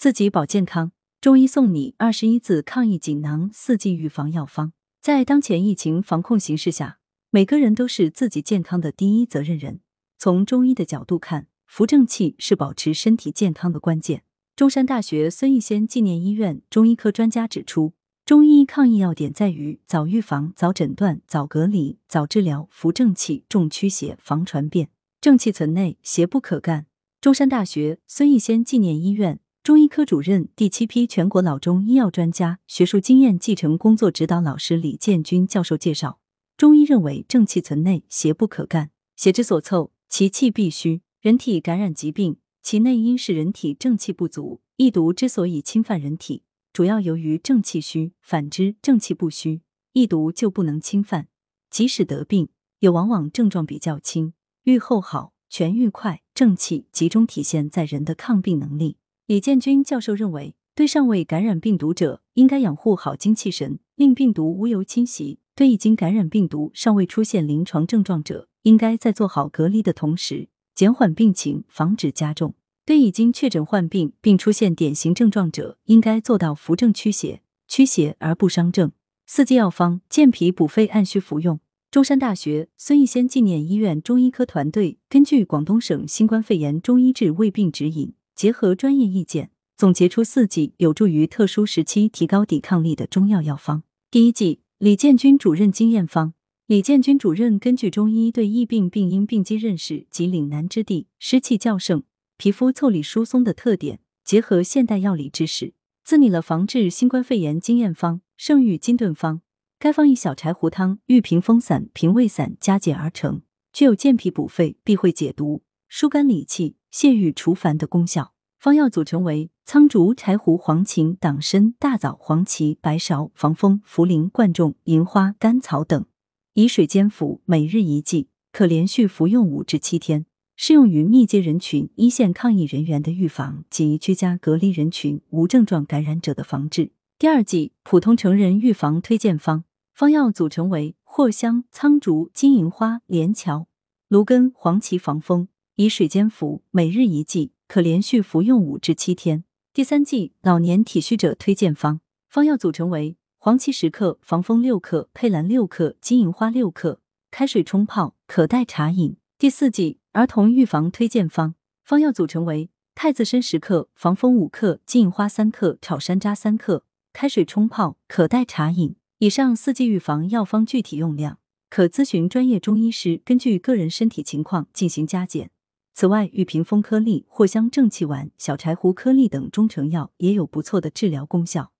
[0.00, 0.92] 自己保健康。
[1.20, 4.72] 中医送你二十一字抗疫锦囊，四季预防药方。
[5.02, 9.80] 在当前疫情防控形势下，每个人都是自己健康的第一责任人。
[10.16, 14.22] 从中医的角度看，扶正气是保持身体健康的关键。
[14.56, 17.92] 中山大学孙逸仙纪念医院中医科专家指出，
[18.24, 24.88] 中医抗疫要点在于早预防、早诊断、早隔离、早治疗，扶正气，重驱邪，防传变。
[25.20, 26.86] 正气存内，邪不可干。
[27.20, 29.40] 中山大学孙逸仙纪念医院。
[29.62, 36.18] 中医科主任、第七批全国老中医药专家、学术经验继承工作指导老师李建军教授介绍，
[36.56, 38.90] 中医认为正气存内，邪不可干。
[39.16, 41.02] 邪之所凑，其气必虚。
[41.20, 44.62] 人体感染疾病，其内因是人体正气不足。
[44.76, 49.60] 疫毒之所以侵犯人体，主要由于正气虚；反之，正气不虚，
[49.92, 51.28] 疫毒就不能侵犯。
[51.68, 54.32] 即使得病，也往往症状比较轻，
[54.62, 56.22] 愈后好，痊愈快。
[56.32, 58.96] 正气集中体现在人的抗病能力。
[59.30, 78.90] 李建军教授认为，对尚未感染病毒者，应该养护好精气神，令病毒无由侵袭；对已经感染病毒、尚未出现临床症状者，应该在做好隔离的同时，减缓病情，防止加重；对已经确诊患病并出现典型症状者，应该做到扶正驱邪，驱邪而不伤正。
[79.26, 81.60] 四季药方健脾补肺按需服用。
[81.92, 88.12] 中山大学孙逸仙纪念医院中医科团队根据广东省新冠肺炎中医治胃病指引。
[88.40, 93.82] 结合专业意见，总结出四剂有助于特殊时期提高抵抗力的中药药方。
[94.10, 96.32] 第一剂，李建军主任经验方。
[96.66, 102.02] 李建军主任根据中医对疫病病因病机认识及岭南之地湿气较盛、
[102.38, 109.42] 皮肤腠理疏松的特点，结合现代药理知识，自拟了防治新冠肺炎经验方——圣域金盾方。
[109.78, 116.76] 该方以小柴胡汤、玉屏风散、平胃散加减而成，具有健脾补肺、避秽解毒、疏肝理气。
[116.92, 118.32] 泻郁除烦的功效。
[118.58, 126.04] 方药组成为苍竹、柴胡、黄芩、党参、大枣、黄芪、白芍、防风、茯苓、贯众、银花、甘草等，
[126.52, 130.26] 以水煎服，每日一剂，可连续服用五至七天。
[130.56, 136.92] 适用于密接人群、一线抗疫人员的预防及居家隔离人群、无症状感染者的防治。
[137.18, 139.64] 第二剂普通成人预防推荐方。
[139.94, 143.68] 方药组成为藿香、苍竹、金银花、连翘、
[144.08, 145.48] 芦根、黄芪防风。
[145.80, 149.44] 以水煎服，每日一剂，可连续服用五至七天。
[149.72, 159.16] 第三剂老年体虚者推荐方，方药组成为黄芪十克、防风六克、佩兰六克、金银花六克，开水冲泡，可代茶饮。
[159.38, 168.96] 第四剂儿童预防推荐方，方药组成为太子参十克、防风五克、金银花三克、炒山楂三克，开水冲泡，可代茶饮。
[169.20, 171.38] 以上四剂预防药方具体用量，
[171.70, 175.50] 可咨询专业中医师，根据个人身体情况进行加减。
[176.00, 181.72] 此外，玉屏风颗粒、藿香正气丸、小柴胡颗粒等中成药也有不错的治疗功效，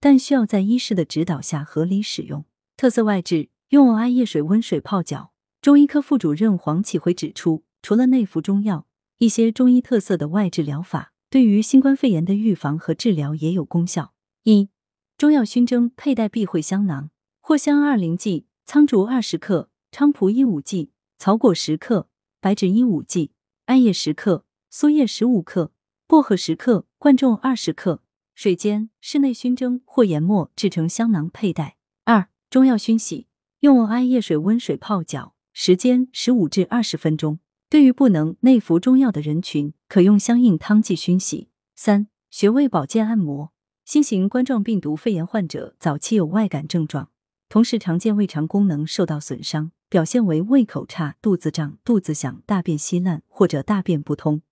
[0.00, 2.44] 但需要在医师的指导下合理使用。
[2.76, 5.30] 特色外治用艾叶水温水泡脚。
[5.62, 8.88] 中医科副主任黄启辉指出，除了内服中药，
[9.18, 14.12] 一些中医特色的外治疗法对于新冠肺炎的预防和治疗也有功效。
[14.42, 14.70] 一、
[15.16, 22.08] 中药熏蒸佩戴避讳香囊：藿香二零剂，苍竹二十克，菖蒲一五剂，草果十克，
[22.40, 23.30] 白芷一五剂。
[23.68, 25.72] 艾叶十克，苏叶十五克，
[26.06, 28.02] 薄荷十克，贯众二十克，
[28.34, 31.76] 水煎，室内熏蒸或研末制成香囊佩戴。
[32.04, 33.26] 二、中药熏洗，
[33.60, 37.40] 用艾叶水温水泡脚，时间十五至二十分钟。
[37.68, 41.50] 对于不能内服中药的人群，可用相应汤剂熏洗。
[41.76, 43.52] 三、穴位保健按摩，
[43.84, 47.10] 新型冠状病毒肺炎患者早期有外感症状，
[47.50, 49.72] 同时常见胃肠功能受到损伤。
[49.90, 54.42] 表现为胃口差、肚子胀、肚子响、大便稀烂或者大便不通，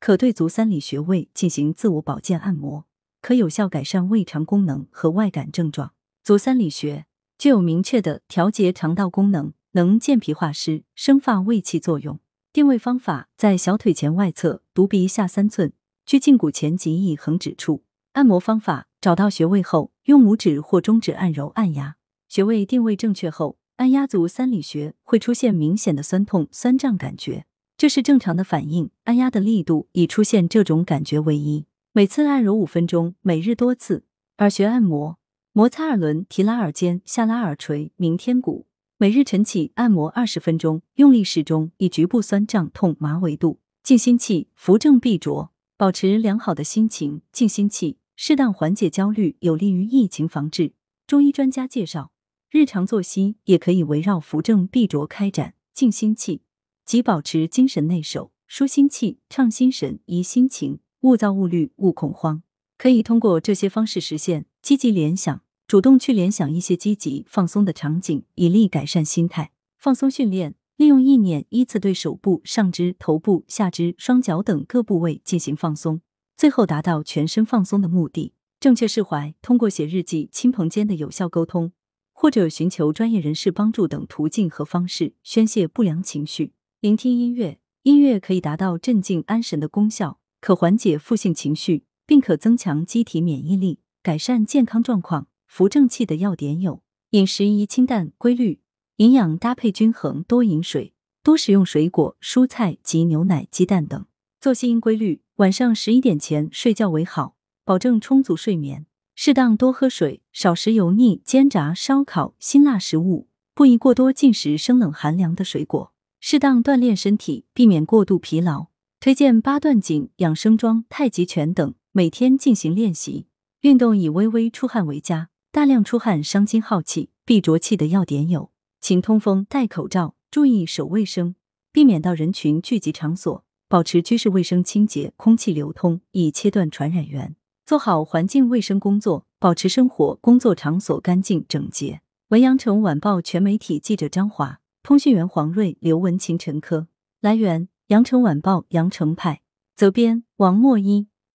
[0.00, 2.86] 可对足三里穴位进行自我保健按摩，
[3.20, 5.92] 可有效改善胃肠功能和外感症状。
[6.24, 7.04] 足三里穴
[7.36, 12.18] 具有明确的调节肠道功能，能健脾化湿、生发胃气作用。
[12.50, 15.74] 定位方法在小腿前外侧，犊鼻下三寸，
[16.06, 17.84] 距胫骨前及一横指处。
[18.12, 21.96] 按摩方法：找到穴位后，用拇指或中指按揉按压。
[22.28, 23.58] 穴位定位正确后。
[23.76, 27.44] 按压足三里穴会出现明显的酸痛、酸胀感觉，
[27.76, 28.90] 这是正常的反应。
[29.04, 31.66] 按压的力度以出现这种感觉为宜。
[31.92, 34.04] 每次按揉五分钟，每日多次。
[34.38, 35.18] 耳穴按摩：
[35.52, 38.66] 摩擦耳轮，提拉耳尖，下拉耳垂，鸣天鼓。
[38.96, 43.60] 每日晨起按摩二十分钟，用力适中，以局部酸胀痛麻为度。
[43.82, 47.20] 静心气，扶正必浊，保持良好的心情。
[47.30, 50.72] 静心气适当缓解焦虑，有利于疫情防治。
[51.06, 52.12] 中医专家介绍。
[52.56, 56.40] 日常作息也可以围绕扶正必浊开展，静心气，
[56.86, 62.42] 即保持精神内守；舒心气，畅心神，怡心情，勿躁勿虑，勿恐慌。
[62.78, 69.52] 可以通过这些方式实现积极联想，主动去联想一些积极放松的场景，以利改善心态。
[69.76, 76.00] 放松训练，利用意念依次对手部、上肢、头部、下肢、双脚等各部位进行放松，
[76.34, 78.32] 最后达到全身放松的目的。
[78.58, 81.72] 正确释怀，通过写日记、亲朋间的有效沟通，
[82.18, 86.54] 或者寻求专业人士帮助等途径和方式宣泄不良情绪。
[86.80, 95.28] 聆听音乐，音乐可以达到镇静安神的功效，可缓解负性情绪，并可增强机体免疫力，改善健康状况。
[95.46, 98.60] 扶正气的要点有：饮食宜清淡规律，
[98.96, 104.06] 营养搭配均衡，多饮水，多食用水果、蔬菜及牛奶、鸡蛋等。
[104.40, 107.36] 作息应规律，晚上十一点前睡觉为好。
[107.62, 108.86] 保证充足睡眠，
[109.18, 115.94] 适当多喝水，少食油腻、煎炸、烧烤、辛辣食物，不宜过多进食生冷寒凉的水果。
[116.20, 118.66] 适当锻炼身体，避免过度疲劳。
[119.00, 123.26] 推荐八段锦、养生桩、太极拳等，每天进行练习。
[123.62, 128.50] 运动以微微出汗为佳，大量出汗伤筋耗气，必浊气的要点有：
[128.82, 131.34] 勤通风、戴口罩、注意手卫生，
[131.72, 137.34] 避免到人群聚集场所，保持居室卫生清洁、空气流通，以切断传染源。
[137.66, 142.00] 做好环境卫生工作，保持生活工作场所干净整洁。
[142.28, 146.86] 文阳城晚报全媒体记者张华，通讯员黄瑞、刘文琴、陈科。
[147.20, 149.40] 来源：阳城晚报阳城派。
[149.74, 151.08] 责编：王墨一。